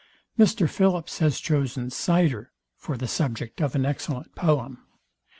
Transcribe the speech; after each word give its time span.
Mr 0.35 0.67
Philips 0.67 1.19
has 1.19 1.39
chosen 1.39 1.91
CYDER 1.91 2.51
for 2.75 2.97
the 2.97 3.07
subject 3.07 3.61
of 3.61 3.75
an 3.75 3.85
excellent 3.85 4.33
poem. 4.33 4.79